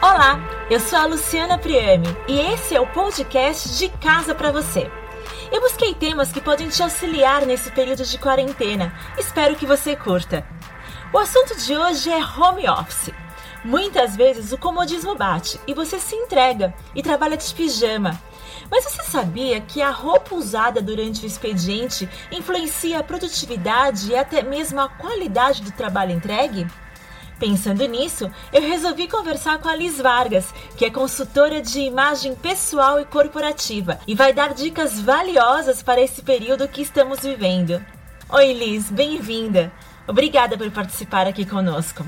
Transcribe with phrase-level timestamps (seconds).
[0.00, 0.40] Olá,
[0.70, 4.90] eu sou a Luciana Priame e esse é o podcast de Casa para você.
[5.52, 8.94] Eu busquei temas que podem te auxiliar nesse período de quarentena.
[9.18, 10.46] Espero que você curta.
[11.12, 13.12] O assunto de hoje é home office.
[13.62, 18.18] Muitas vezes o comodismo bate e você se entrega e trabalha de pijama.
[18.70, 24.42] Mas você sabia que a roupa usada durante o expediente influencia a produtividade e até
[24.42, 26.66] mesmo a qualidade do trabalho entregue?
[27.38, 33.00] Pensando nisso, eu resolvi conversar com a Liz Vargas, que é consultora de imagem pessoal
[33.00, 37.84] e corporativa e vai dar dicas valiosas para esse período que estamos vivendo.
[38.28, 39.72] Oi, Liz, bem-vinda.
[40.06, 42.04] Obrigada por participar aqui conosco.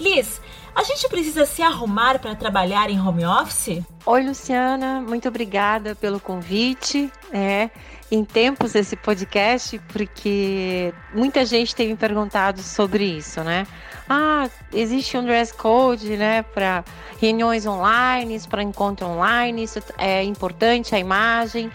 [0.00, 0.40] Liz,
[0.74, 3.82] a gente precisa se arrumar para trabalhar em home office?
[4.06, 7.12] Oi, Luciana, muito obrigada pelo convite.
[7.30, 7.68] É,
[8.10, 13.66] em tempos esse podcast, porque muita gente tem me perguntado sobre isso, né?
[14.08, 16.82] Ah, existe um dress code, né, para
[17.20, 21.70] reuniões online, para encontro online, isso é importante a imagem.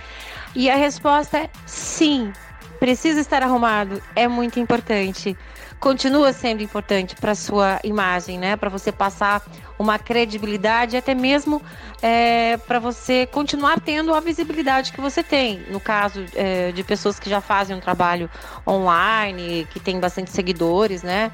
[0.53, 2.33] E a resposta é sim,
[2.79, 5.37] precisa estar arrumado, é muito importante
[5.79, 8.55] continua sendo importante para sua imagem, né?
[8.55, 9.41] Para você passar
[9.77, 11.61] uma credibilidade, até mesmo
[12.01, 15.59] é, para você continuar tendo a visibilidade que você tem.
[15.69, 18.29] No caso é, de pessoas que já fazem um trabalho
[18.67, 21.31] online, que tem bastante seguidores, né?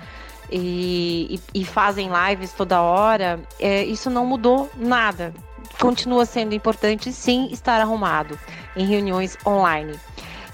[0.51, 5.33] E, e, e fazem lives toda hora, é, isso não mudou nada.
[5.79, 8.37] Continua sendo importante, sim, estar arrumado
[8.75, 9.97] em reuniões online.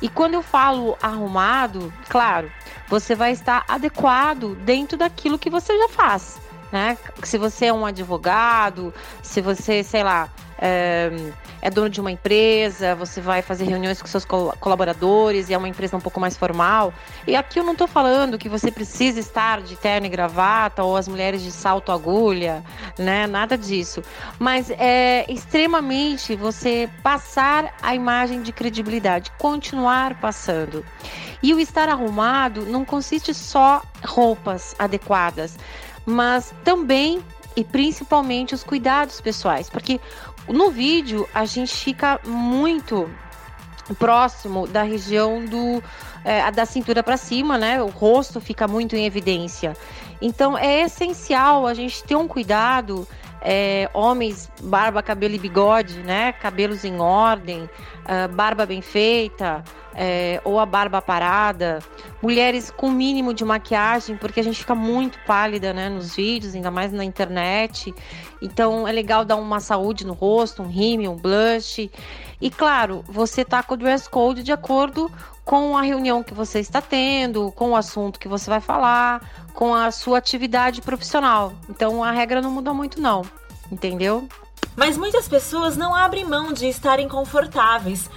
[0.02, 2.52] E quando eu falo arrumado, claro,
[2.88, 6.39] você vai estar adequado dentro daquilo que você já faz.
[6.72, 6.98] Né?
[7.23, 10.30] Se você é um advogado, se você, sei lá,
[10.60, 11.12] é,
[11.62, 15.68] é, dono de uma empresa, você vai fazer reuniões com seus colaboradores e é uma
[15.68, 16.94] empresa um pouco mais formal.
[17.26, 20.98] E aqui eu não estou falando que você precisa estar de terno e gravata ou
[20.98, 22.64] as mulheres de salto agulha,
[22.98, 23.28] né?
[23.28, 24.02] Nada disso.
[24.40, 30.84] Mas é extremamente você passar a imagem de credibilidade, continuar passando.
[31.42, 35.55] E o estar arrumado não consiste só roupas adequadas,
[36.08, 37.22] mas também
[37.54, 40.00] e principalmente os cuidados pessoais, porque
[40.48, 43.10] no vídeo a gente fica muito
[44.00, 45.84] próximo da região do
[46.23, 47.82] é, da cintura para cima, né?
[47.82, 49.76] O rosto fica muito em evidência.
[50.22, 53.08] Então é essencial a gente ter um cuidado
[53.42, 56.34] é, homens, barba, cabelo e bigode, né?
[56.34, 59.64] Cabelos em ordem, uh, barba bem feita,
[59.98, 61.80] é, ou a barba parada.
[62.22, 65.90] Mulheres com mínimo de maquiagem, porque a gente fica muito pálida, né?
[65.90, 67.94] Nos vídeos, ainda mais na internet.
[68.40, 71.90] Então é legal dar uma saúde no rosto, um rímel, um blush.
[72.40, 75.12] E claro, você tá com o dress code de acordo
[75.44, 79.22] com a reunião que você está tendo, com o assunto que você vai falar,
[79.54, 81.54] com a sua atividade profissional.
[81.68, 83.24] Então a regra não muda muito não,
[83.72, 84.28] entendeu?
[84.76, 88.08] Mas muitas pessoas não abrem mão de estarem confortáveis.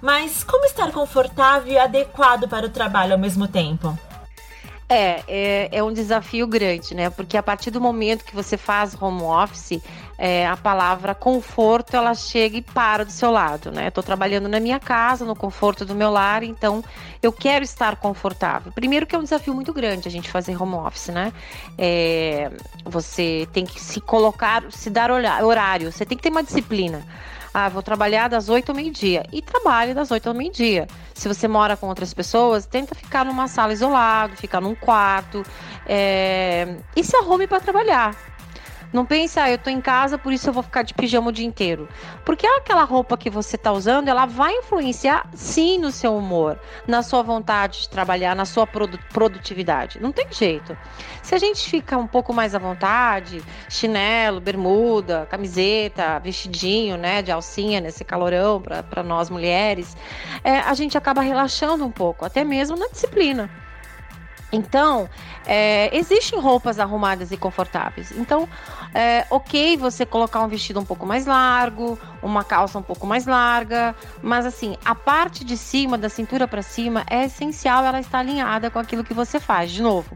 [0.00, 3.98] Mas como estar confortável e adequado para o trabalho ao mesmo tempo?
[4.92, 7.10] É, é, é, um desafio grande, né?
[7.10, 9.80] Porque a partir do momento que você faz home office,
[10.18, 13.86] é, a palavra conforto ela chega e para do seu lado, né?
[13.86, 16.82] Estou trabalhando na minha casa, no conforto do meu lar, então
[17.22, 18.72] eu quero estar confortável.
[18.72, 21.32] Primeiro que é um desafio muito grande a gente fazer home office, né?
[21.78, 22.50] É,
[22.84, 27.06] você tem que se colocar, se dar horário, você tem que ter uma disciplina.
[27.52, 29.26] Ah, vou trabalhar das 8 ao meio-dia.
[29.32, 30.86] E trabalhe das 8 ao meio-dia.
[31.14, 35.44] Se você mora com outras pessoas, tenta ficar numa sala isolado, ficar num quarto.
[35.86, 36.76] É...
[36.94, 38.16] E se arrume para trabalhar.
[38.92, 41.32] Não pense, ah, eu tô em casa, por isso eu vou ficar de pijama o
[41.32, 41.88] dia inteiro.
[42.24, 47.02] Porque aquela roupa que você tá usando, ela vai influenciar sim no seu humor, na
[47.02, 50.00] sua vontade de trabalhar, na sua produtividade.
[50.00, 50.76] Não tem jeito.
[51.22, 57.30] Se a gente fica um pouco mais à vontade, chinelo, bermuda, camiseta, vestidinho, né, de
[57.30, 59.96] alcinha nesse calorão para nós mulheres,
[60.42, 63.50] é, a gente acaba relaxando um pouco, até mesmo na disciplina.
[64.52, 65.08] Então,
[65.46, 68.12] é, existem roupas arrumadas e confortáveis.
[68.12, 68.48] Então,
[68.94, 73.26] é ok você colocar um vestido um pouco mais largo, uma calça um pouco mais
[73.26, 78.18] larga, mas assim, a parte de cima, da cintura para cima, é essencial ela estar
[78.18, 79.70] alinhada com aquilo que você faz.
[79.70, 80.10] De novo,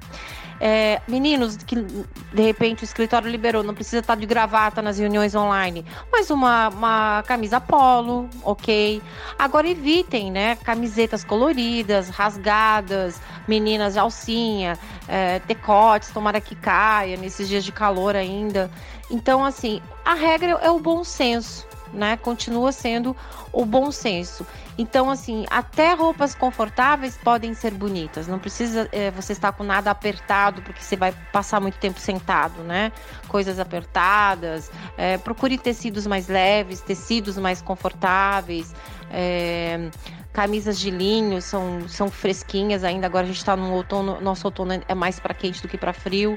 [0.66, 5.34] é, meninos que de repente o escritório liberou, não precisa estar de gravata nas reuniões
[5.34, 9.02] online, mas uma, uma camisa polo, ok.
[9.38, 10.56] Agora evitem, né?
[10.56, 18.16] Camisetas coloridas, rasgadas, meninas de alcinha, é, decotes, tomara que caia nesses dias de calor
[18.16, 18.70] ainda.
[19.10, 22.16] Então, assim, a regra é o bom senso né?
[22.16, 23.16] Continua sendo
[23.52, 24.46] o bom senso.
[24.76, 28.26] Então, assim, até roupas confortáveis podem ser bonitas.
[28.26, 32.62] Não precisa é, você estar com nada apertado, porque você vai passar muito tempo sentado,
[32.62, 32.90] né?
[33.28, 34.70] Coisas apertadas.
[34.96, 38.74] É, procure tecidos mais leves, tecidos mais confortáveis.
[39.10, 39.90] É,
[40.32, 43.06] camisas de linho são, são fresquinhas ainda.
[43.06, 45.92] Agora a gente está no outono, nosso outono é mais para quente do que para
[45.92, 46.36] frio.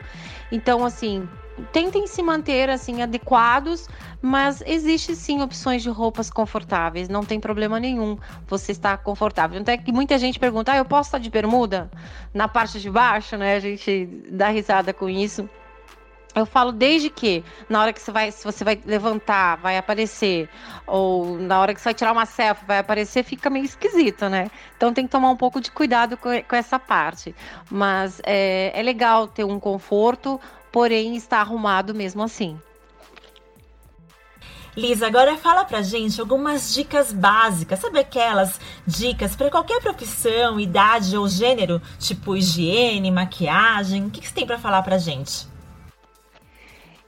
[0.52, 1.28] Então, assim,
[1.72, 3.88] tentem se manter assim adequados,
[4.22, 8.18] mas existe sim opções de roupas confortáveis, não tem problema nenhum
[8.48, 9.60] você estar confortável.
[9.60, 11.90] Até que muita gente pergunta: ah, eu posso estar de bermuda
[12.34, 13.56] na parte de baixo, né?
[13.56, 15.50] A gente dá risada com isso.
[16.36, 20.48] Eu falo desde que na hora que você vai, se você vai levantar, vai aparecer,
[20.86, 24.52] ou na hora que você vai tirar uma selfie, vai aparecer, fica meio esquisito, né?
[24.76, 27.34] Então tem que tomar um pouco de cuidado com, com essa parte.
[27.72, 30.40] Mas é, é legal ter um conforto,
[30.78, 32.56] porém está arrumado mesmo assim.
[34.76, 41.18] Liz, agora fala pra gente algumas dicas básicas, sabe aquelas dicas para qualquer profissão, idade
[41.18, 45.48] ou gênero, tipo higiene, maquiagem, o que, que você tem para falar pra gente?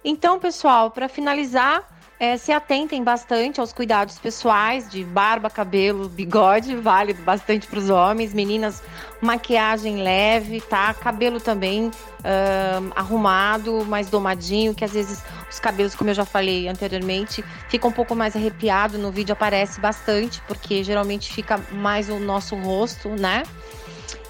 [0.04, 1.88] Então, pessoal, para finalizar,
[2.20, 7.90] é, se atentem bastante aos cuidados pessoais de barba, cabelo, bigode, válido bastante para os
[7.90, 8.84] homens, meninas,
[9.22, 10.94] maquiagem leve, tá?
[10.94, 16.68] Cabelo também uh, arrumado, mais domadinho, que às vezes os cabelos, como eu já falei
[16.68, 18.98] anteriormente, ficam um pouco mais arrepiado.
[18.98, 23.44] No vídeo aparece bastante, porque geralmente fica mais o nosso rosto, né?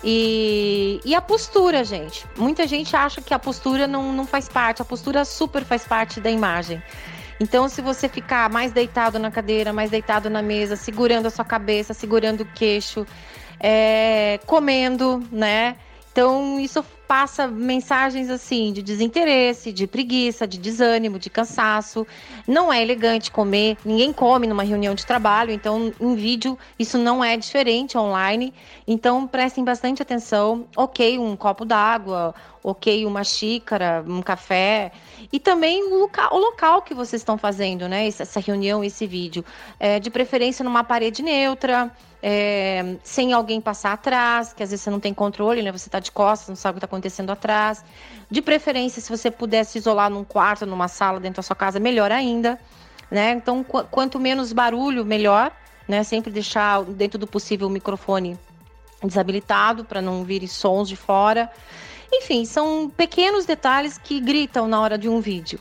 [0.03, 2.25] E, e a postura, gente.
[2.37, 4.81] Muita gente acha que a postura não, não faz parte.
[4.81, 6.81] A postura super faz parte da imagem.
[7.39, 11.45] Então, se você ficar mais deitado na cadeira, mais deitado na mesa, segurando a sua
[11.45, 13.07] cabeça, segurando o queixo,
[13.59, 15.77] é, comendo, né?
[16.11, 22.05] Então, isso passa mensagens assim de desinteresse, de preguiça, de desânimo, de cansaço.
[22.47, 27.23] Não é elegante comer, ninguém come numa reunião de trabalho, então em vídeo isso não
[27.23, 28.53] é diferente online.
[28.87, 30.67] Então prestem bastante atenção.
[30.77, 34.91] Ok, um copo d'água, ok, uma xícara, um café.
[35.33, 38.07] E também o local, o local que vocês estão fazendo, né?
[38.07, 39.43] Essa reunião, esse vídeo.
[39.79, 41.91] É, de preferência numa parede neutra.
[42.21, 45.71] É, sem alguém passar atrás, que às vezes você não tem controle, né?
[45.71, 46.98] Você está de costas, não sabe o que está acontecendo
[47.31, 47.83] atrás.
[48.29, 52.11] De preferência, se você pudesse isolar num quarto, numa sala dentro da sua casa, melhor
[52.11, 52.59] ainda,
[53.09, 53.31] né?
[53.31, 55.51] Então, qu quanto menos barulho, melhor,
[55.87, 56.03] né?
[56.03, 58.37] Sempre deixar dentro do possível o microfone
[59.03, 61.49] desabilitado para não vir sons de fora.
[62.11, 65.59] Enfim, são pequenos detalhes que gritam na hora de um vídeo.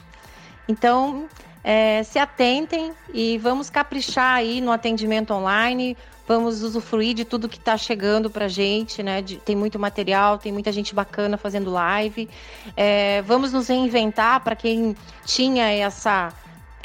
[0.66, 1.28] Então,
[1.70, 5.94] é, se atentem e vamos caprichar aí no atendimento online
[6.26, 9.22] vamos usufruir de tudo que está chegando para gente, né?
[9.22, 12.28] De, tem muito material, tem muita gente bacana fazendo live.
[12.76, 14.94] É, vamos nos reinventar para quem
[15.24, 16.30] tinha essa.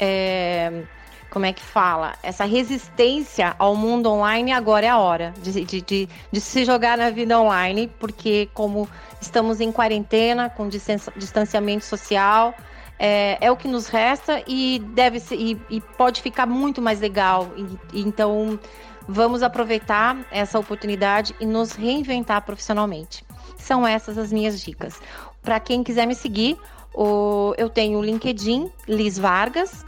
[0.00, 0.82] É,
[1.28, 2.14] como é que fala?
[2.22, 6.96] Essa resistência ao mundo online, agora é a hora de, de, de, de se jogar
[6.96, 8.88] na vida online, porque como
[9.20, 12.54] estamos em quarentena, com distanciamento social,
[12.98, 17.00] é, é, o que nos resta e deve ser, e, e pode ficar muito mais
[17.00, 17.50] legal.
[17.92, 18.58] E, então
[19.06, 23.24] Vamos aproveitar essa oportunidade e nos reinventar profissionalmente.
[23.58, 24.98] São essas as minhas dicas.
[25.42, 26.58] Para quem quiser me seguir,
[26.94, 29.84] o, eu tenho o LinkedIn, Liz Vargas,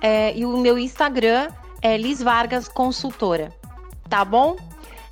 [0.00, 1.48] é, e o meu Instagram
[1.80, 3.52] é Liz Vargas Consultora.
[4.08, 4.56] Tá bom?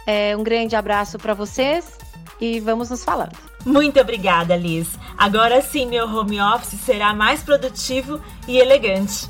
[0.06, 1.99] É, um grande abraço para vocês
[2.41, 3.54] e vamos nos falando.
[3.65, 4.99] Muito obrigada, Liz.
[5.17, 9.29] Agora sim, meu home office será mais produtivo e elegante.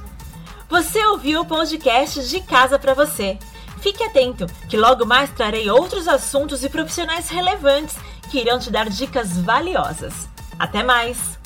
[0.68, 3.38] Você ouviu o podcast de casa para você.
[3.80, 7.96] Fique atento, que logo mais trarei outros assuntos e profissionais relevantes
[8.30, 10.28] que irão te dar dicas valiosas.
[10.58, 11.43] Até mais!